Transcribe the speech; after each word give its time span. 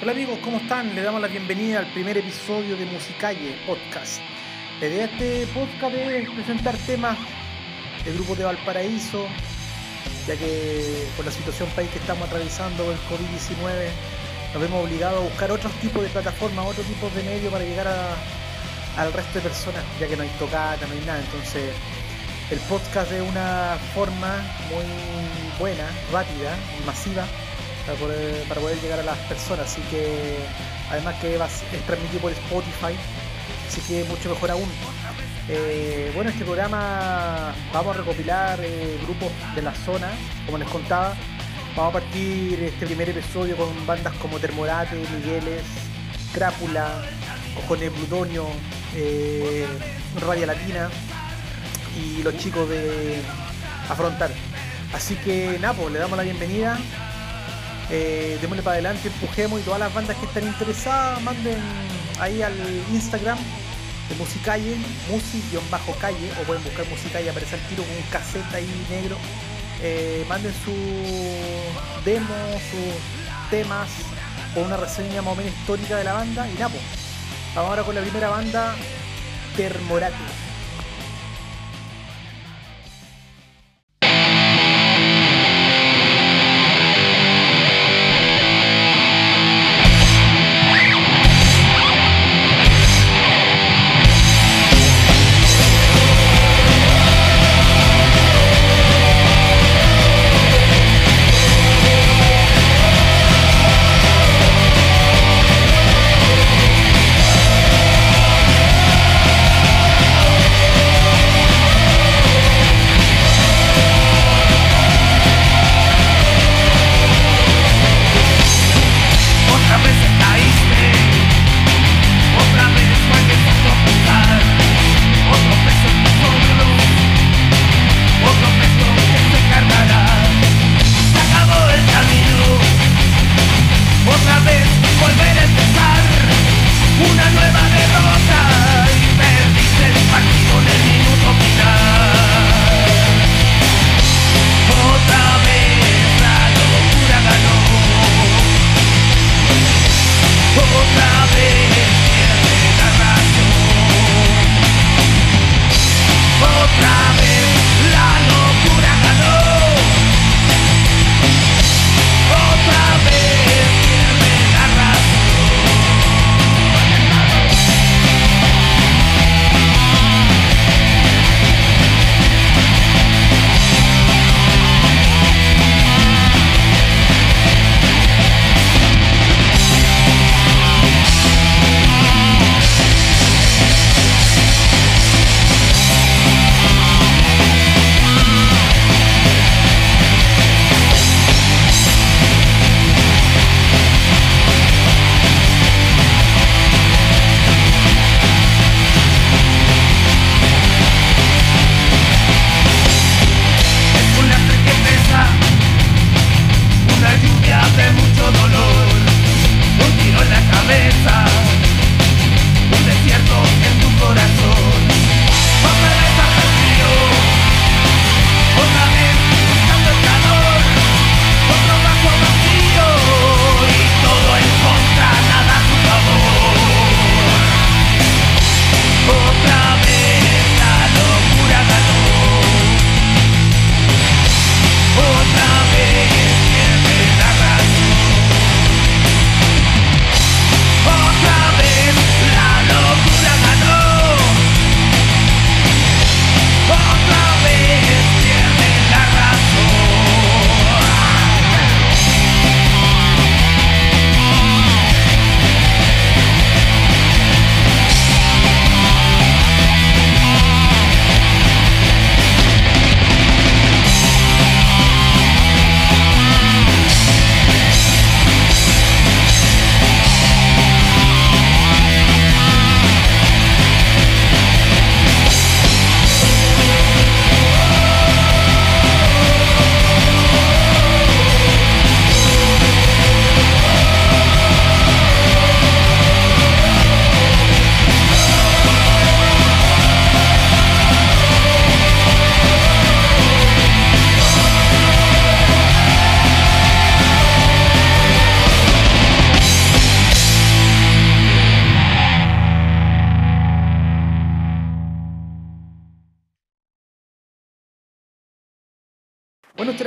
Hola 0.00 0.12
amigos, 0.12 0.38
¿cómo 0.44 0.58
están? 0.58 0.94
Le 0.94 1.02
damos 1.02 1.20
la 1.20 1.26
bienvenida 1.26 1.80
al 1.80 1.86
primer 1.86 2.16
episodio 2.16 2.76
de 2.76 2.86
Musicalle 2.86 3.56
Podcast. 3.66 4.20
La 4.80 4.86
idea 4.86 5.08
de 5.08 5.42
este 5.42 5.46
podcast 5.52 5.92
es 5.92 6.30
presentar 6.30 6.76
temas 6.86 7.18
del 8.04 8.14
grupo 8.14 8.36
de 8.36 8.44
Valparaíso, 8.44 9.26
ya 10.28 10.36
que 10.36 11.04
por 11.16 11.24
la 11.24 11.32
situación 11.32 11.68
país 11.70 11.90
que 11.90 11.98
estamos 11.98 12.28
atravesando, 12.28 12.92
el 12.92 12.98
COVID-19, 13.10 13.88
nos 14.54 14.62
vemos 14.62 14.84
obligados 14.84 15.18
a 15.18 15.24
buscar 15.24 15.50
otros 15.50 15.72
tipos 15.80 16.00
de 16.04 16.10
plataformas, 16.10 16.66
otros 16.66 16.86
tipos 16.86 17.12
de 17.16 17.24
medios 17.24 17.52
para 17.52 17.64
llegar 17.64 17.88
al 18.98 19.12
resto 19.12 19.40
de 19.40 19.48
personas, 19.48 19.82
ya 19.98 20.06
que 20.06 20.16
no 20.16 20.22
hay 20.22 20.30
tocata, 20.38 20.86
no 20.86 20.92
hay 20.92 21.04
nada. 21.06 21.18
Entonces, 21.18 21.72
el 22.52 22.58
podcast 22.60 23.10
es 23.10 23.22
una 23.28 23.76
forma 23.96 24.44
muy 24.70 25.58
buena, 25.58 25.88
rápida 26.12 26.54
masiva 26.86 27.26
para 27.96 28.60
poder, 28.60 28.80
llegar 28.82 29.00
a 29.00 29.02
las 29.02 29.18
personas. 29.20 29.70
Así 29.70 29.80
que 29.90 30.36
además 30.90 31.14
que 31.20 31.36
es 31.36 31.86
transmitido 31.86 32.20
por 32.20 32.32
Spotify, 32.32 32.94
así 33.66 33.80
que 33.88 34.04
mucho 34.04 34.28
mejor 34.28 34.50
aún. 34.50 34.68
Eh, 35.48 36.12
bueno, 36.14 36.28
este 36.30 36.44
programa 36.44 37.54
vamos 37.72 37.96
a 37.96 37.98
recopilar 38.00 38.60
eh, 38.62 38.98
grupos 39.02 39.30
de 39.54 39.62
la 39.62 39.74
zona, 39.74 40.10
como 40.44 40.58
les 40.58 40.68
contaba. 40.68 41.14
Vamos 41.74 41.94
a 41.94 42.00
partir 42.00 42.62
este 42.62 42.86
primer 42.86 43.08
episodio 43.08 43.56
con 43.56 43.86
bandas 43.86 44.12
como 44.14 44.38
Termorate, 44.38 44.96
Migueles, 44.96 45.62
Crápula, 46.34 47.02
Cojones 47.54 47.90
Plutonio, 47.92 48.46
eh, 48.94 49.66
Latina 50.46 50.90
y 51.96 52.22
los 52.22 52.36
chicos 52.36 52.68
de 52.68 53.22
Afrontar. 53.88 54.30
Así 54.92 55.14
que 55.16 55.58
Napo, 55.60 55.82
pues, 55.82 55.94
le 55.94 55.98
damos 56.00 56.16
la 56.16 56.24
bienvenida 56.24 56.78
eh, 57.90 58.38
démosle 58.40 58.62
para 58.62 58.74
adelante, 58.74 59.08
empujemos 59.08 59.60
y 59.60 59.62
todas 59.62 59.80
las 59.80 59.92
bandas 59.92 60.16
que 60.16 60.26
estén 60.26 60.46
interesadas 60.46 61.20
manden 61.22 61.58
ahí 62.20 62.42
al 62.42 62.54
Instagram 62.92 63.38
de 64.08 64.14
Musicalle, 64.16 64.76
Musi-calle, 65.10 66.30
o 66.40 66.44
pueden 66.44 66.62
buscar 66.64 66.86
Musicalle, 66.88 67.30
aparece 67.30 67.54
al 67.56 67.60
tiro 67.68 67.82
con 67.84 67.96
un 67.96 68.02
cassette 68.10 68.54
ahí 68.54 68.86
negro. 68.90 69.16
Eh, 69.82 70.24
manden 70.28 70.52
su 70.64 70.72
demo, 72.04 72.34
sus 72.70 73.50
temas 73.50 73.88
o 74.56 74.60
una 74.60 74.76
reseña 74.76 75.22
más 75.22 75.34
o 75.34 75.36
menos 75.36 75.52
histórica 75.52 75.96
de 75.96 76.04
la 76.04 76.14
banda 76.14 76.48
y 76.48 76.58
Napo. 76.58 76.78
Vamos 77.54 77.70
ahora 77.70 77.82
con 77.82 77.94
la 77.94 78.00
primera 78.00 78.28
banda, 78.28 78.74
Termorate. 79.56 80.47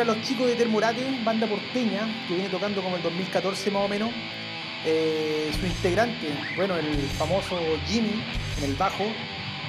Los 0.06 0.20
chicos 0.24 0.48
de 0.48 0.56
Termorate, 0.56 1.06
banda 1.24 1.46
porteña, 1.46 2.08
que 2.28 2.34
viene 2.34 2.50
tocando 2.50 2.82
como 2.82 2.96
el 2.96 3.04
2014 3.04 3.70
más 3.70 3.84
o 3.84 3.88
menos. 3.88 4.10
Eh, 4.84 5.52
su 5.60 5.66
integrante, 5.68 6.28
bueno, 6.56 6.76
el 6.76 6.98
famoso 7.20 7.56
Jimmy 7.88 8.24
en 8.58 8.64
el 8.64 8.76
bajo, 8.76 9.04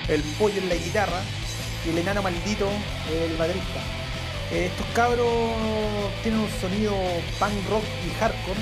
el 0.08 0.22
pollo 0.38 0.56
en 0.56 0.70
la 0.70 0.74
guitarra 0.76 1.20
y 1.84 1.90
el 1.90 1.98
enano 1.98 2.22
maldito, 2.22 2.66
el 3.10 3.36
baterista. 3.36 3.80
Eh, 4.52 4.70
estos 4.70 4.86
cabros 4.94 5.28
tienen 6.22 6.40
un 6.40 6.50
sonido 6.62 6.94
punk 7.38 7.68
rock 7.68 7.84
y 8.06 8.18
hardcore, 8.18 8.60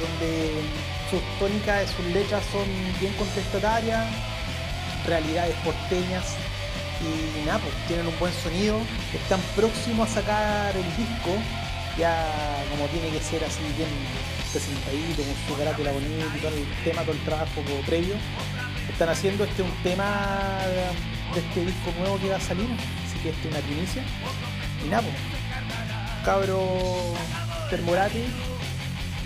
donde 0.00 0.62
sus 1.10 1.20
tónicas, 1.38 1.90
sus 1.90 2.06
letras 2.06 2.42
son 2.50 2.64
bien 2.98 3.12
contestatarias, 3.14 4.06
realidades 5.06 5.54
porteñas 5.62 6.24
y 7.02 7.46
nada, 7.46 7.58
pues 7.58 7.74
tienen 7.88 8.06
un 8.06 8.18
buen 8.18 8.32
sonido, 8.32 8.78
están 9.12 9.40
próximos 9.56 10.10
a 10.10 10.14
sacar 10.14 10.76
el 10.76 10.84
disco, 10.96 11.30
ya 11.98 12.26
como 12.70 12.86
tiene 12.86 13.10
que 13.10 13.20
ser 13.20 13.44
así 13.44 13.62
bien 13.76 13.88
presentadito, 14.52 15.22
con 15.22 15.34
su 15.48 15.58
carátula 15.58 15.92
bonita 15.92 16.36
y 16.36 16.40
todo 16.40 16.54
el 16.54 16.84
tema, 16.84 17.02
todo 17.02 17.12
el 17.12 17.24
trabajo 17.24 17.62
previo. 17.86 18.14
Están 18.88 19.08
haciendo 19.08 19.44
este 19.44 19.62
un 19.62 19.72
tema 19.82 20.60
de 21.34 21.40
este 21.40 21.60
disco 21.64 21.92
nuevo 21.98 22.18
que 22.18 22.28
va 22.28 22.36
a 22.36 22.40
salir, 22.40 22.68
así 22.70 23.18
que 23.22 23.30
este 23.30 23.48
es 23.48 23.54
una 23.54 23.64
primicia. 23.64 24.04
Y 24.84 24.88
nada, 24.88 25.02
pues, 25.02 25.14
cabro 26.24 27.14
Termorati, 27.70 28.24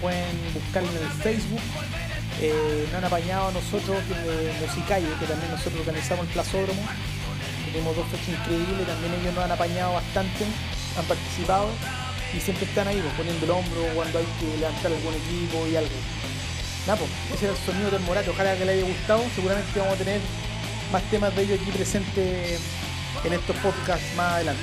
pueden 0.01 0.55
buscarlo 0.55 0.91
en 0.91 0.97
el 0.97 1.13
Facebook. 1.23 1.61
Eh, 2.41 2.87
nos 2.87 2.99
han 2.99 3.05
apañado 3.05 3.49
a 3.49 3.53
nosotros 3.53 3.97
de 4.09 4.53
Musicalle, 4.61 5.09
que 5.19 5.27
también 5.27 5.51
nosotros 5.51 5.81
organizamos 5.81 6.27
el 6.27 6.33
plazódromo 6.33 6.83
tenemos 7.77 7.95
dos 7.95 8.07
fechas 8.09 8.29
increíbles, 8.41 8.87
también 8.87 9.13
ellos 9.21 9.35
nos 9.35 9.45
han 9.45 9.53
apañado 9.53 9.93
bastante, 9.93 10.47
han 10.97 11.05
participado 11.05 11.69
y 12.35 12.41
siempre 12.41 12.65
están 12.65 12.89
ahí 12.89 12.99
pues, 13.03 13.13
poniendo 13.13 13.45
el 13.45 13.51
hombro 13.51 13.83
cuando 13.95 14.19
hay 14.19 14.25
que 14.41 14.57
levantar 14.57 14.93
algún 14.93 15.13
equipo 15.13 15.67
y 15.67 15.77
algo. 15.77 15.91
Nada, 16.87 16.99
pues, 16.99 17.11
ese 17.35 17.45
era 17.45 17.55
el 17.55 17.61
sonido 17.61 17.91
del 17.91 18.01
Morate, 18.01 18.31
ojalá 18.31 18.57
que 18.57 18.65
le 18.65 18.73
haya 18.73 18.87
gustado, 18.87 19.23
seguramente 19.35 19.79
vamos 19.79 19.95
a 19.95 19.99
tener 19.99 20.21
más 20.91 21.03
temas 21.11 21.37
de 21.37 21.43
ellos 21.43 21.61
aquí 21.61 21.71
presentes 21.71 22.61
en 23.25 23.33
estos 23.35 23.57
podcasts 23.57 24.07
más 24.17 24.33
adelante. 24.33 24.63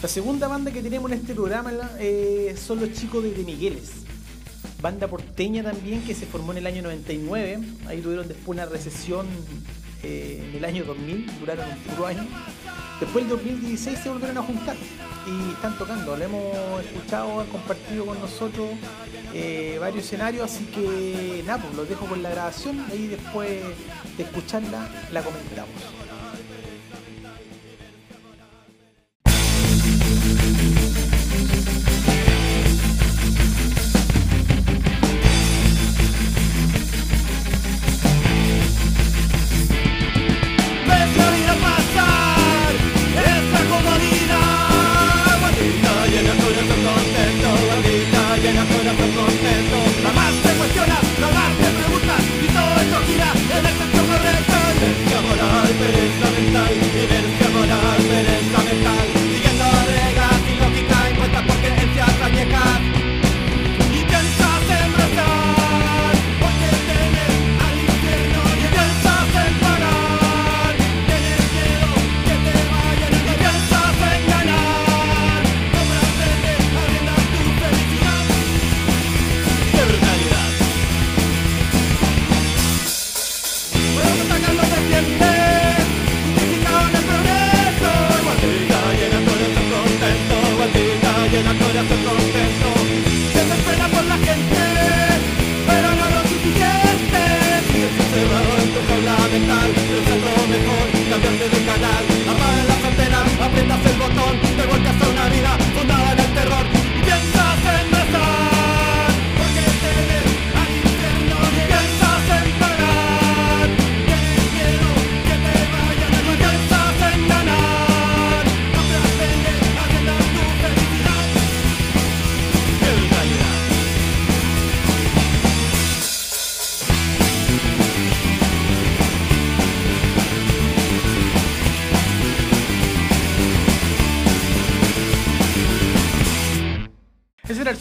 La 0.00 0.08
segunda 0.08 0.48
banda 0.48 0.70
que 0.70 0.80
tenemos 0.80 1.12
en 1.12 1.18
este 1.18 1.34
programa 1.34 1.70
eh, 1.98 2.56
son 2.56 2.80
los 2.80 2.92
chicos 2.94 3.22
de, 3.22 3.34
de 3.34 3.42
Migueles 3.44 4.08
banda 4.80 5.08
porteña 5.08 5.62
también 5.62 6.02
que 6.02 6.14
se 6.14 6.26
formó 6.26 6.52
en 6.52 6.58
el 6.58 6.66
año 6.66 6.82
99. 6.82 7.58
Ahí 7.86 8.00
tuvieron 8.00 8.28
después 8.28 8.48
una 8.48 8.66
recesión 8.66 9.26
eh, 10.02 10.44
en 10.48 10.56
el 10.56 10.64
año 10.64 10.84
2000, 10.84 11.40
duraron 11.40 11.68
un 11.68 11.78
puro 11.78 12.06
año. 12.06 12.26
Después 13.00 13.28
del 13.28 13.36
2016 13.36 13.98
se 13.98 14.08
volvieron 14.08 14.38
a 14.38 14.42
juntar 14.42 14.76
y 15.26 15.52
están 15.52 15.76
tocando. 15.78 16.16
Lo 16.16 16.24
hemos 16.24 16.84
escuchado, 16.84 17.40
han 17.40 17.46
compartido 17.48 18.06
con 18.06 18.20
nosotros 18.20 18.70
eh, 19.34 19.76
varios 19.80 20.04
escenarios, 20.04 20.50
así 20.50 20.64
que 20.66 21.42
nada, 21.46 21.62
pues 21.62 21.74
los 21.74 21.88
dejo 21.88 22.06
con 22.06 22.22
la 22.22 22.30
grabación. 22.30 22.84
Ahí 22.90 23.06
después 23.06 23.62
de 24.16 24.22
escucharla, 24.22 24.88
la 25.12 25.22
comentamos. 25.22 25.74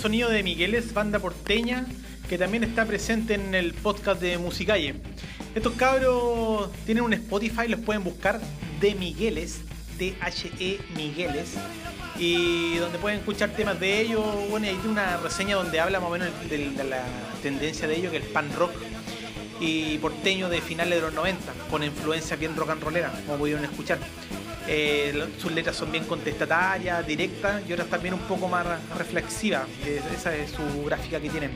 De 0.07 0.41
Migueles, 0.41 0.93
banda 0.93 1.19
porteña, 1.19 1.85
que 2.29 2.37
también 2.37 2.63
está 2.63 2.85
presente 2.85 3.33
en 3.33 3.53
el 3.53 3.73
podcast 3.73 4.21
de 4.21 4.37
Musicalle. 4.37 4.95
Estos 5.53 5.73
cabros 5.73 6.71
tienen 6.85 7.03
un 7.03 7.11
Spotify, 7.11 7.67
los 7.67 7.81
pueden 7.81 8.05
buscar 8.05 8.39
de 8.79 8.95
Migueles, 8.95 9.59
T-H-E 9.97 10.79
Migueles, 10.95 11.55
y 12.17 12.77
donde 12.77 12.99
pueden 12.99 13.19
escuchar 13.19 13.49
temas 13.49 13.81
de 13.81 13.99
ellos. 13.99 14.23
Bueno, 14.49 14.67
y 14.67 14.75
tiene 14.75 14.91
una 14.91 15.17
reseña 15.17 15.57
donde 15.57 15.81
habla 15.81 15.99
más 15.99 16.07
o 16.07 16.13
menos 16.13 16.29
de, 16.49 16.57
la 16.85 17.03
tendencia 17.43 17.85
de 17.85 17.97
ellos, 17.97 18.11
que 18.11 18.19
es 18.19 18.23
el 18.23 18.29
pan 18.29 18.49
rock 18.55 18.71
y 19.59 19.97
porteño 19.97 20.49
de 20.49 20.61
finales 20.61 20.95
de 20.95 21.01
los 21.01 21.13
90, 21.13 21.53
con 21.69 21.83
influencia 21.83 22.35
bien 22.35 22.55
rock 22.55 22.71
and 22.71 22.83
rollera, 22.83 23.11
como 23.25 23.39
pudieron 23.39 23.63
escuchar. 23.63 23.99
Eh, 24.69 25.27
sus 25.39 25.51
letras 25.53 25.77
son 25.77 25.91
bien 25.91 26.03
contestatarias, 26.03 27.07
directas 27.07 27.61
y 27.67 27.73
otras 27.73 27.87
también 27.87 28.13
un 28.13 28.19
poco 28.21 28.47
más 28.49 28.65
reflexivas. 28.97 29.67
esa 30.13 30.35
es 30.35 30.51
su 30.51 30.83
gráfica 30.85 31.19
que 31.19 31.29
tienen. 31.29 31.51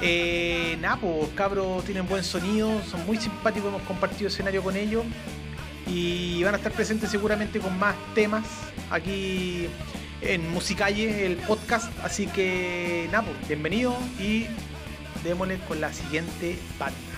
Eh, 0.00 0.76
nada, 0.80 0.96
pues 0.96 1.28
cabros 1.34 1.84
tienen 1.84 2.06
buen 2.06 2.22
sonido, 2.22 2.80
son 2.88 3.04
muy 3.06 3.16
simpáticos, 3.16 3.68
hemos 3.68 3.82
compartido 3.82 4.28
escenario 4.28 4.62
con 4.62 4.76
ellos 4.76 5.04
y 5.86 6.42
van 6.44 6.54
a 6.54 6.58
estar 6.58 6.72
presentes 6.72 7.10
seguramente 7.10 7.58
con 7.58 7.76
más 7.78 7.96
temas 8.14 8.44
aquí 8.90 9.66
en 10.20 10.50
Musicalle, 10.50 11.26
el 11.26 11.36
podcast. 11.36 11.90
Así 12.04 12.26
que 12.26 13.08
nada, 13.10 13.24
pues 13.24 13.48
bienvenido 13.48 13.96
y 14.20 14.46
démosle 15.22 15.58
con 15.66 15.80
la 15.80 15.92
siguiente 15.92 16.58
parte. 16.78 17.17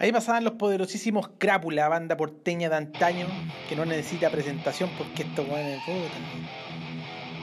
Ahí 0.00 0.12
pasaban 0.12 0.44
los 0.44 0.54
poderosísimos 0.54 1.28
Crápula, 1.38 1.88
banda 1.88 2.16
porteña 2.16 2.68
de 2.68 2.76
antaño, 2.76 3.26
que 3.68 3.74
no 3.74 3.84
necesita 3.84 4.30
presentación 4.30 4.90
porque 4.96 5.24
estos 5.24 5.48
weones 5.48 5.80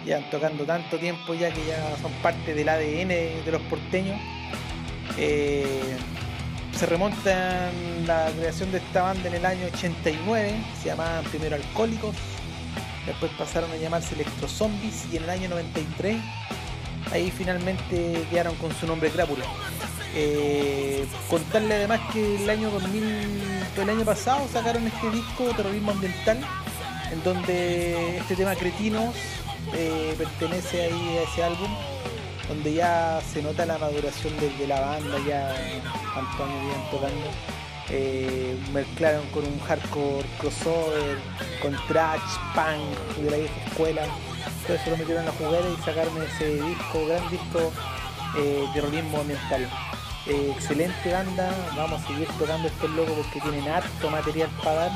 ya 0.06 0.30
tocando 0.30 0.64
tanto 0.64 0.98
tiempo 0.98 1.34
ya 1.34 1.52
que 1.52 1.66
ya 1.66 1.98
son 1.98 2.14
parte 2.22 2.54
del 2.54 2.70
ADN 2.70 3.10
de 3.44 3.52
los 3.52 3.62
porteños. 3.64 4.18
Eh, 5.18 5.98
se 6.72 6.86
remonta 6.86 7.72
la 8.06 8.32
creación 8.38 8.72
de 8.72 8.78
esta 8.78 9.02
banda 9.02 9.28
en 9.28 9.36
el 9.36 9.46
año 9.46 9.66
89, 9.74 10.54
se 10.82 10.88
llamaban 10.88 11.26
primero 11.26 11.58
Alcohólicos, 11.58 12.16
después 13.06 13.32
pasaron 13.38 13.70
a 13.72 13.76
llamarse 13.76 14.16
Electro 14.16 14.48
Zombies 14.48 15.06
y 15.12 15.18
en 15.18 15.24
el 15.24 15.30
año 15.30 15.50
93 15.50 16.22
ahí 17.12 17.32
finalmente 17.32 18.26
quedaron 18.30 18.56
con 18.56 18.74
su 18.74 18.88
nombre 18.88 19.10
Crápula. 19.10 19.44
Eh, 20.14 21.06
contarle 21.30 21.76
además 21.76 22.00
que 22.14 22.44
el 22.44 22.50
año 22.50 22.70
2000, 22.70 23.04
el 23.82 23.90
año 23.90 24.06
pasado 24.06 24.48
sacaron 24.52 24.88
este 24.88 25.10
disco 25.12 25.46
Terrorismo 25.56 25.92
Ambiental, 25.92 26.40
en 27.12 27.24
donde 27.24 28.18
este 28.18 28.36
tema 28.36 28.56
Cretinos 28.56 29.14
eh, 29.74 30.16
pertenece 30.18 30.84
ahí 30.84 31.18
a 31.18 31.24
ese 31.24 31.44
álbum, 31.44 31.70
donde 32.48 32.74
ya 32.74 33.20
se 33.34 33.42
nota 33.42 33.66
la 33.66 33.78
maduración 33.78 34.34
de, 34.40 34.68
la 34.68 34.80
banda, 34.80 35.18
ya 35.28 35.54
tantos 36.14 36.40
años 36.40 36.62
vienen 36.62 36.92
tocando. 36.92 37.28
Eh, 37.90 38.58
mezclaron 38.74 39.28
con 39.28 39.46
un 39.46 39.60
hardcore 39.60 40.26
crossover, 40.40 41.18
con 41.62 41.76
trash, 41.88 42.20
punk 42.56 43.18
de 43.18 43.32
la 43.32 43.38
vieja 43.38 43.66
escuela. 43.68 44.04
Entonces 44.62 44.82
se 44.84 44.92
lo 44.92 44.98
metieron 44.98 45.26
la 45.26 45.32
juguera 45.34 45.66
y 45.70 45.84
sacaron 45.84 46.24
ese 46.24 46.64
disco, 46.64 47.06
gran 47.08 47.30
disco, 47.30 47.72
terrorismo 48.74 49.20
ambiental. 49.20 49.70
Eh, 50.27 50.53
excelente 50.55 51.12
banda, 51.12 51.53
vamos 51.75 52.01
a 52.01 52.08
seguir 52.08 52.27
tocando 52.39 52.67
estos 52.67 52.89
locos 52.91 53.13
porque 53.15 53.41
tienen 53.41 53.67
harto 53.70 54.10
material 54.10 54.50
para 54.63 54.89
dar. 54.89 54.91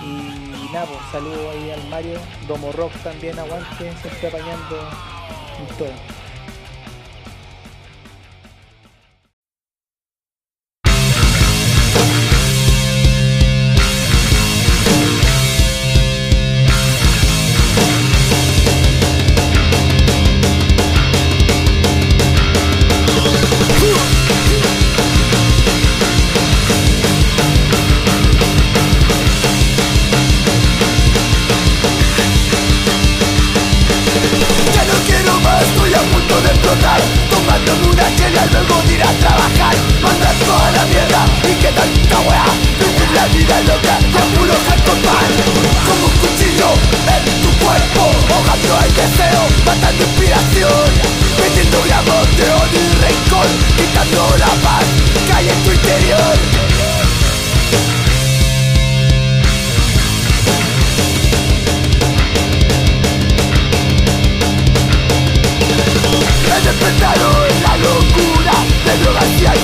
Y 0.00 0.72
nada, 0.72 0.86
pues 0.86 1.00
saludo 1.12 1.50
ahí 1.50 1.70
al 1.70 1.86
Mario, 1.88 2.18
Domo 2.48 2.72
Rock 2.72 2.92
también, 3.02 3.38
aguante, 3.38 3.92
siempre 4.00 4.28
apañando 4.28 4.88
en 5.58 5.76
todo. 5.76 6.23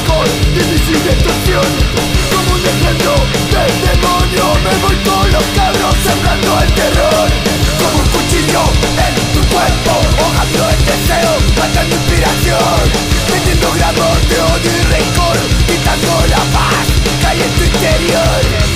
alcohol, 0.01 0.27
difícil 0.55 0.99
de 1.05 1.15
Como 2.33 2.55
un 2.55 2.65
estruendo 2.65 3.15
del 3.53 3.73
demonio 3.85 4.45
Me 4.65 4.75
voy 4.83 4.97
los 5.33 5.45
cabros 5.57 5.95
sembrando 6.05 6.61
el 6.61 6.73
terror. 6.73 7.29
Como 7.79 8.03
un 8.03 8.09
cuchillo 8.09 8.63
en 9.07 9.15
tu 9.35 9.41
cuerpo 9.49 9.93
Hojando 10.23 10.71
el 10.71 10.81
deseo, 10.85 11.33
matando 11.59 11.95
inspiración. 11.95 12.83
Metiendo 13.33 13.73
gramos 13.73 14.29
de 14.29 14.41
odio 14.41 14.71
y 14.71 14.83
rencor 14.93 15.37
Quitando 15.67 16.27
la 16.29 16.43
paz 16.55 16.87
que 17.21 17.45
en 17.45 17.51
tu 17.53 17.65
interior. 17.65 18.70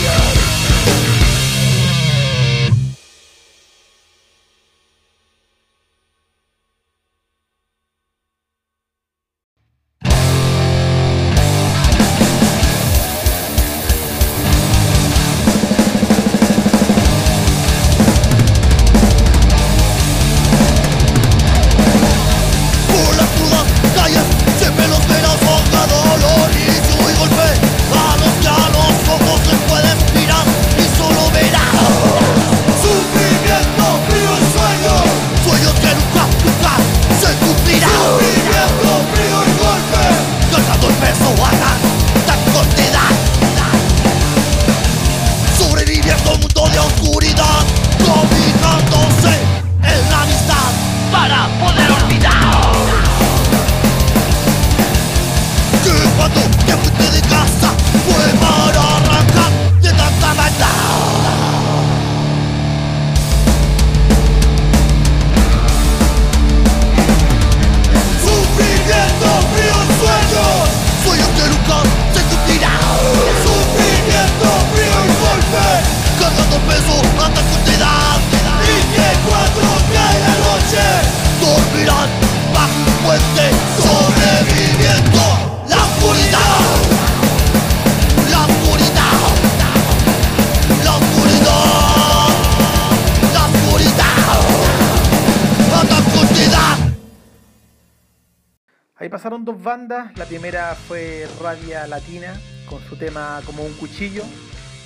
Dos 99.31 99.63
bandas. 99.63 100.17
La 100.19 100.27
primera 100.27 100.75
fue 100.75 101.27
Rabia 101.41 101.87
Latina 101.87 102.39
con 102.69 102.83
su 102.87 102.97
tema 102.97 103.41
Como 103.47 103.65
un 103.65 103.73
cuchillo 103.75 104.23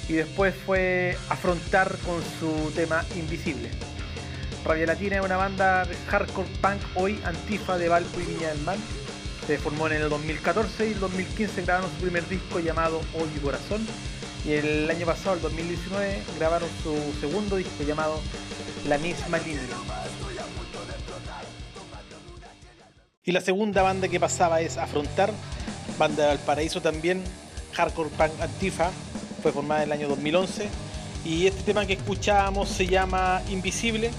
y 0.08 0.12
después 0.12 0.54
fue 0.54 1.18
Afrontar 1.28 1.96
con 2.06 2.22
su 2.38 2.70
tema 2.70 3.04
Invisible. 3.16 3.68
Rabia 4.64 4.86
Latina 4.86 5.16
es 5.16 5.24
una 5.24 5.36
banda 5.36 5.84
de 5.84 5.96
hardcore 6.06 6.48
punk 6.62 6.80
hoy 6.94 7.20
antifa 7.24 7.78
de 7.78 7.88
Valpo 7.88 8.20
y 8.20 8.24
Viña 8.24 8.48
del 8.50 8.60
Mar. 8.60 8.76
Se 9.46 9.58
formó 9.58 9.88
en 9.88 9.94
el 9.94 10.08
2014 10.08 10.88
y 10.88 10.92
el 10.92 11.00
2015 11.00 11.62
grabaron 11.62 11.90
su 11.90 11.96
primer 12.02 12.28
disco 12.28 12.60
llamado 12.60 13.00
Hoy 13.14 13.28
y 13.36 13.40
Corazón. 13.40 13.84
Y 14.44 14.52
el 14.52 14.88
año 14.88 15.04
pasado, 15.04 15.34
el 15.34 15.42
2019, 15.42 16.22
grabaron 16.38 16.68
su 16.82 16.94
segundo 17.20 17.56
disco 17.56 17.82
llamado 17.82 18.20
La 18.86 18.98
misma 18.98 19.38
línea. 19.38 19.97
Y 23.28 23.32
la 23.32 23.42
segunda 23.42 23.82
banda 23.82 24.08
que 24.08 24.18
pasaba 24.18 24.62
es 24.62 24.78
Afrontar, 24.78 25.30
banda 25.98 26.22
de 26.22 26.28
Valparaíso 26.28 26.80
también, 26.80 27.22
hardcore 27.74 28.08
punk 28.08 28.40
antifa, 28.40 28.90
fue 29.42 29.52
formada 29.52 29.82
en 29.82 29.88
el 29.90 29.92
año 29.92 30.08
2011. 30.08 30.66
Y 31.26 31.46
este 31.46 31.62
tema 31.62 31.84
que 31.84 31.92
escuchábamos 31.92 32.70
se 32.70 32.86
llama 32.86 33.42
Invisible, 33.50 34.12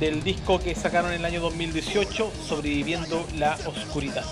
del 0.00 0.24
disco 0.24 0.58
que 0.58 0.74
sacaron 0.74 1.12
en 1.12 1.20
el 1.20 1.24
año 1.24 1.40
2018, 1.40 2.32
Sobreviviendo 2.48 3.24
la 3.36 3.56
Oscuridad. 3.64 4.24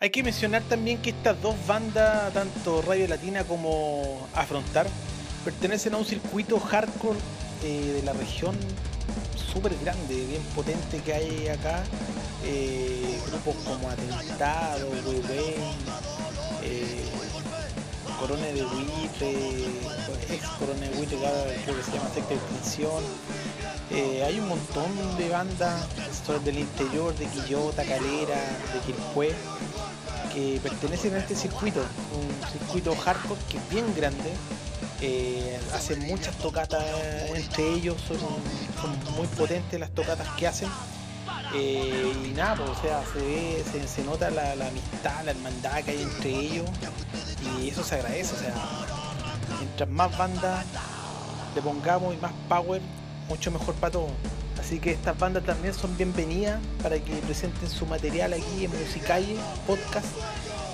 Hay 0.00 0.10
que 0.10 0.22
mencionar 0.22 0.60
también 0.64 0.98
que 0.98 1.08
estas 1.08 1.40
dos 1.40 1.56
bandas, 1.66 2.30
tanto 2.34 2.82
Radio 2.82 3.08
Latina 3.08 3.42
como 3.44 4.28
Afrontar, 4.34 4.86
pertenecen 5.46 5.94
a 5.94 5.96
un 5.96 6.04
circuito 6.04 6.60
hardcore 6.60 7.18
eh, 7.64 7.94
de 7.94 8.02
la 8.02 8.12
región 8.12 8.54
súper 9.52 9.76
grande, 9.78 10.26
bien 10.26 10.42
potente 10.54 11.00
que 11.00 11.12
hay 11.12 11.48
acá. 11.48 11.82
Eh, 12.44 13.18
grupos 13.26 13.56
como 13.64 13.90
Atentado, 13.90 14.88
Wey 14.90 15.22
eh, 16.62 17.04
Corona 18.20 18.46
de 18.46 18.62
Buitre, 18.62 19.32
ex 20.30 20.46
Corona 20.58 20.80
de 20.80 20.90
Buitre, 20.96 21.18
creo 21.64 21.76
que 21.76 21.82
se 21.82 21.92
llama 21.92 22.10
Secta 22.14 22.34
Extinción. 22.34 23.02
Eh, 23.90 24.22
hay 24.24 24.38
un 24.38 24.48
montón 24.48 25.16
de 25.16 25.28
bandas 25.28 25.86
del 26.44 26.58
interior, 26.58 27.16
de 27.16 27.26
Quillota, 27.26 27.84
Calera, 27.84 28.36
de 28.74 28.80
Quilpué, 28.84 29.34
que 30.34 30.60
pertenecen 30.62 31.14
a 31.14 31.18
este 31.18 31.34
circuito, 31.34 31.80
un 31.80 32.50
circuito 32.50 32.94
hardcore 32.94 33.40
que 33.48 33.56
es 33.56 33.68
bien 33.70 33.86
grande, 33.96 34.32
eh, 35.00 35.58
hacen 35.74 36.00
muchas 36.06 36.36
tocatas 36.38 36.84
entre 37.34 37.74
ellos, 37.74 37.96
son, 38.06 38.18
muy 39.16 39.26
potentes 39.28 39.78
las 39.78 39.90
tocatas 39.90 40.28
que 40.36 40.46
hacen. 40.46 40.68
Eh, 41.54 42.12
y 42.26 42.28
nada, 42.34 42.56
pues, 42.56 42.70
o 42.70 42.82
sea, 42.82 43.02
se 43.12 43.18
ve, 43.20 43.64
se, 43.86 44.04
nota 44.04 44.30
la, 44.30 44.52
amistad, 44.52 45.24
la 45.24 45.30
hermandad 45.30 45.82
que 45.82 45.92
hay 45.92 46.02
entre 46.02 46.30
ellos 46.30 46.68
y 47.60 47.68
eso 47.68 47.82
se 47.82 47.94
agradece, 47.94 48.34
o 48.34 48.38
sea, 48.38 48.54
mientras 49.58 49.88
más 49.88 50.16
bandas 50.18 50.64
le 51.54 51.62
pongamos 51.62 52.14
y 52.14 52.18
más 52.18 52.32
power, 52.48 52.82
mucho 53.28 53.50
mejor 53.50 53.74
para 53.76 53.92
todos. 53.92 54.10
Así 54.60 54.80
que 54.80 54.90
estas 54.90 55.18
bandas 55.18 55.44
también 55.44 55.72
son 55.72 55.96
bienvenidas 55.96 56.60
para 56.82 56.98
que 56.98 57.14
presenten 57.18 57.70
su 57.70 57.86
material 57.86 58.32
aquí 58.32 58.64
en 58.64 58.70
Musicalle 58.70 59.36
Podcast. 59.66 60.06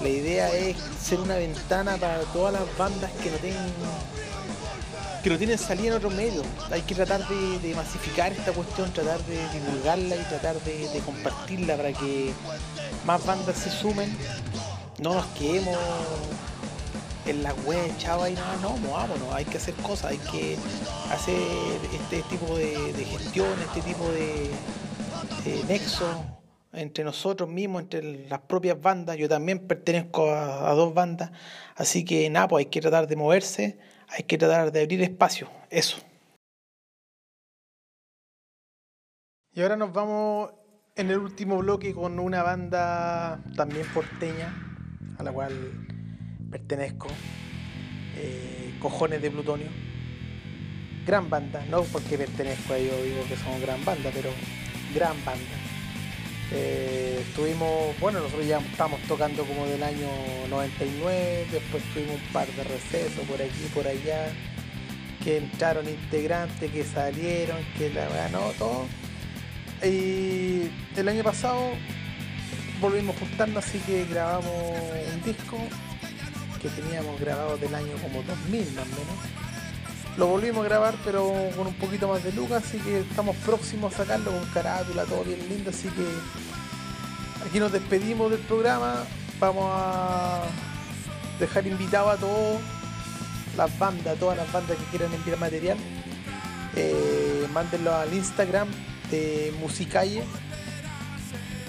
La 0.02 0.08
idea 0.08 0.52
es 0.54 0.76
ser 1.02 1.20
una 1.20 1.36
ventana 1.36 1.96
para 1.96 2.20
todas 2.32 2.52
las 2.52 2.76
bandas 2.76 3.10
que 3.22 3.30
no 3.30 3.36
tengan 3.38 3.70
que 5.24 5.30
no 5.30 5.38
tienen 5.38 5.56
salida 5.56 5.88
en 5.88 5.94
otros 5.94 6.12
medios. 6.12 6.44
Hay 6.70 6.82
que 6.82 6.94
tratar 6.94 7.26
de, 7.26 7.74
masificar 7.74 8.30
esta 8.30 8.52
cuestión, 8.52 8.92
tratar 8.92 9.24
de 9.24 9.38
divulgarla 9.58 10.16
y 10.16 10.22
tratar 10.24 10.60
de, 10.60 11.00
compartirla 11.02 11.76
para 11.76 11.94
que 11.94 12.34
más 13.06 13.24
bandas 13.24 13.56
se 13.56 13.70
sumen. 13.70 14.14
No 14.98 15.14
nos 15.14 15.24
quedemos 15.28 15.78
en 17.24 17.42
la 17.42 17.54
web 17.54 17.96
chava 17.96 18.28
y 18.28 18.34
nada, 18.34 18.56
no, 18.60 18.76
movámonos, 18.76 19.32
hay 19.32 19.46
que 19.46 19.56
hacer 19.56 19.72
cosas, 19.76 20.10
hay 20.10 20.18
que 20.18 20.58
hacer 21.10 21.40
este 21.94 22.22
tipo 22.28 22.54
de, 22.58 22.92
gestión, 23.10 23.48
este 23.62 23.80
tipo 23.80 24.06
de, 24.10 24.50
nexo 25.66 26.33
entre 26.74 27.04
nosotros 27.04 27.48
mismos, 27.48 27.82
entre 27.82 28.28
las 28.28 28.40
propias 28.40 28.80
bandas. 28.80 29.16
Yo 29.16 29.28
también 29.28 29.66
pertenezco 29.66 30.30
a, 30.30 30.72
dos 30.74 30.94
bandas, 30.94 31.30
así 31.76 32.04
que 32.04 32.28
nada, 32.30 32.48
pues 32.48 32.66
hay 32.66 32.70
que 32.70 32.80
tratar 32.80 33.06
de 33.06 33.16
moverse 33.16 33.78
hay 34.08 34.24
que 34.24 34.38
tratar 34.38 34.70
de 34.70 34.82
abrir 34.82 35.02
espacio, 35.02 35.48
eso. 35.70 35.98
Y 39.52 39.62
ahora 39.62 39.76
nos 39.76 39.92
vamos 39.92 40.50
en 40.96 41.10
el 41.10 41.18
último 41.18 41.58
bloque 41.58 41.94
con 41.94 42.18
una 42.18 42.42
banda 42.42 43.42
también 43.56 43.86
porteña, 43.92 44.52
a 45.18 45.22
la 45.22 45.32
cual 45.32 45.52
pertenezco, 46.50 47.08
eh, 48.16 48.76
Cojones 48.80 49.22
de 49.22 49.30
Plutonio. 49.30 49.68
Gran 51.06 51.28
banda, 51.28 51.64
no 51.68 51.82
porque 51.82 52.16
pertenezco 52.16 52.72
a 52.72 52.78
ellos, 52.78 53.02
digo 53.02 53.22
que 53.28 53.36
son 53.36 53.60
gran 53.60 53.84
banda, 53.84 54.10
pero 54.14 54.30
gran 54.94 55.16
banda. 55.24 55.73
Eh, 56.56 57.18
estuvimos, 57.20 57.98
bueno, 57.98 58.20
nosotros 58.20 58.46
ya 58.46 58.58
estamos 58.58 59.00
tocando 59.02 59.44
como 59.44 59.66
del 59.66 59.82
año 59.82 60.08
99, 60.48 61.46
después 61.50 61.82
tuvimos 61.92 62.14
un 62.14 62.32
par 62.32 62.46
de 62.46 62.62
recesos 62.62 63.24
por 63.26 63.42
aquí 63.42 63.68
por 63.74 63.88
allá, 63.88 64.32
que 65.24 65.38
entraron 65.38 65.88
integrantes, 65.88 66.70
que 66.70 66.84
salieron, 66.84 67.56
que 67.76 67.90
la 67.90 68.08
ganó 68.08 68.52
todo. 68.56 68.86
Y 69.82 70.70
el 70.96 71.08
año 71.08 71.24
pasado 71.24 71.72
volvimos 72.80 73.16
a 73.38 73.58
así 73.58 73.78
que 73.80 74.04
grabamos 74.06 74.52
un 75.12 75.22
disco 75.24 75.58
que 76.62 76.68
teníamos 76.68 77.20
grabado 77.20 77.56
del 77.56 77.74
año 77.74 77.94
como 78.00 78.22
2000 78.22 78.72
más 78.74 78.84
o 78.84 78.90
menos 78.90 79.43
lo 80.16 80.26
volvimos 80.26 80.64
a 80.64 80.68
grabar, 80.68 80.94
pero 81.04 81.32
con 81.56 81.66
un 81.66 81.74
poquito 81.74 82.08
más 82.08 82.22
de 82.22 82.32
lucas, 82.32 82.64
así 82.64 82.78
que 82.78 83.00
estamos 83.00 83.36
próximos 83.36 83.94
a 83.94 83.98
sacarlo 83.98 84.30
con 84.30 84.44
carátula, 84.50 85.04
todo 85.04 85.24
bien 85.24 85.40
lindo, 85.48 85.70
así 85.70 85.88
que 85.88 86.06
aquí 87.48 87.58
nos 87.58 87.72
despedimos 87.72 88.30
del 88.30 88.40
programa. 88.40 89.04
Vamos 89.40 89.70
a 89.74 90.42
dejar 91.40 91.66
invitado 91.66 92.10
a 92.10 92.16
todas 92.16 92.60
las 93.56 93.78
bandas, 93.78 94.18
todas 94.18 94.36
las 94.36 94.50
bandas 94.52 94.76
que 94.76 94.84
quieran 94.84 95.12
enviar 95.12 95.38
material. 95.38 95.78
Eh, 96.76 97.46
mándenlo 97.52 97.94
al 97.94 98.12
Instagram 98.14 98.68
de 99.10 99.52
Musicalle. 99.60 100.22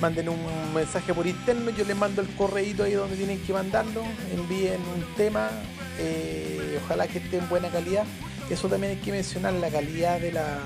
Manden 0.01 0.29
un 0.29 0.73
mensaje 0.73 1.13
por 1.13 1.25
interno, 1.25 1.71
yo 1.71 1.86
les 1.86 1.95
mando 1.95 2.21
el 2.21 2.27
correíto 2.36 2.84
ahí 2.84 2.93
donde 2.93 3.15
tienen 3.15 3.39
que 3.39 3.53
mandarlo. 3.53 4.03
Envíen 4.34 4.81
un 4.81 5.15
tema, 5.15 5.49
eh, 5.97 6.79
ojalá 6.84 7.08
que 7.08 7.19
esté 7.19 7.38
en 7.38 7.49
buena 7.49 7.69
calidad. 7.69 8.05
Eso 8.49 8.67
también 8.69 8.93
hay 8.93 8.99
que 8.99 9.12
mencionar, 9.12 9.53
la 9.53 9.69
calidad 9.69 10.19
de, 10.19 10.31
la, 10.31 10.60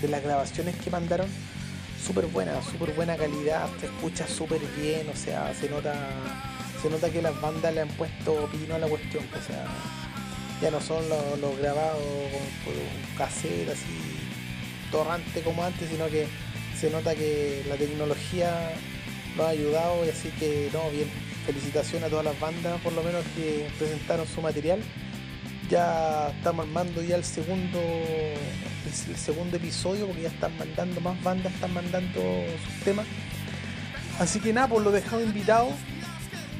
de 0.00 0.08
las 0.08 0.22
grabaciones 0.22 0.76
que 0.76 0.90
mandaron. 0.90 1.26
Súper 2.04 2.26
buena, 2.26 2.60
súper 2.62 2.92
buena 2.94 3.16
calidad, 3.16 3.68
se 3.80 3.86
escucha 3.86 4.26
súper 4.26 4.60
bien, 4.76 5.08
o 5.08 5.16
sea, 5.16 5.54
se 5.54 5.70
nota 5.70 5.94
se 6.82 6.90
nota 6.90 7.10
que 7.10 7.22
las 7.22 7.40
bandas 7.40 7.72
le 7.72 7.80
han 7.80 7.88
puesto 7.90 8.48
pino 8.50 8.74
a 8.74 8.78
la 8.78 8.88
cuestión, 8.88 9.24
o 9.24 9.46
sea, 9.46 9.66
ya 10.60 10.70
no 10.72 10.80
son 10.80 11.08
los, 11.08 11.58
grabados 11.58 12.02
con, 12.64 12.74
un 12.74 13.16
cassette 13.16 13.68
así 13.68 14.18
torrante 14.90 15.42
como 15.42 15.62
antes, 15.62 15.88
sino 15.88 16.08
que 16.08 16.26
se 16.76 16.90
nota 16.90 17.14
que 17.14 17.62
la 17.68 17.76
tecnología 17.76 18.72
nos 19.36 19.46
ha 19.46 19.50
ayudado 19.50 20.04
y 20.04 20.08
así 20.08 20.30
que 20.40 20.70
no, 20.72 20.90
bien, 20.90 21.08
felicitaciones 21.46 22.08
a 22.08 22.10
todas 22.10 22.24
las 22.24 22.38
bandas 22.40 22.80
por 22.80 22.92
lo 22.94 23.02
menos 23.04 23.24
que 23.36 23.68
presentaron 23.78 24.26
su 24.26 24.42
material 24.42 24.80
ya 25.72 26.28
estamos 26.28 26.66
armando 26.66 27.02
ya 27.02 27.16
el 27.16 27.24
segundo 27.24 27.80
el 27.80 29.16
segundo 29.16 29.56
episodio 29.56 30.06
porque 30.06 30.22
ya 30.22 30.28
están 30.28 30.52
mandando 30.58 31.00
más 31.00 31.22
bandas 31.22 31.50
están 31.50 31.72
mandando 31.72 32.20
sus 32.62 32.84
temas. 32.84 33.06
Así 34.18 34.38
que 34.38 34.52
nada 34.52 34.68
pues 34.68 34.84
lo 34.84 34.90
dejamos 34.90 35.24
invitado 35.24 35.68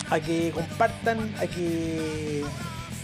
a 0.08 0.18
que 0.18 0.50
compartan 0.52 1.18
a 1.38 1.46
que 1.46 2.42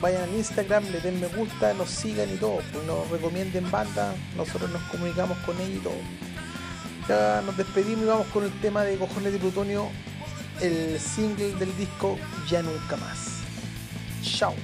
vayan 0.00 0.22
al 0.22 0.34
Instagram 0.34 0.84
le 0.90 1.00
den 1.00 1.20
me 1.20 1.26
gusta 1.26 1.74
nos 1.74 1.90
sigan 1.90 2.32
y 2.32 2.38
todo. 2.38 2.62
Pues 2.72 2.86
nos 2.86 3.10
recomienden 3.10 3.70
bandas 3.70 4.16
nosotros 4.34 4.70
nos 4.70 4.82
comunicamos 4.84 5.36
con 5.44 5.60
ellos 5.60 5.76
y 5.76 5.80
todo. 5.80 6.00
Ya 7.06 7.42
nos 7.44 7.54
despedimos 7.54 8.04
y 8.04 8.08
vamos 8.08 8.26
con 8.28 8.44
el 8.44 8.60
tema 8.60 8.82
de 8.82 8.96
cojones 8.96 9.34
de 9.34 9.38
plutonio 9.38 9.90
el 10.62 10.98
single 10.98 11.52
del 11.56 11.76
disco 11.76 12.16
ya 12.48 12.62
nunca 12.62 12.96
más. 12.96 13.42
Chao 14.22 14.54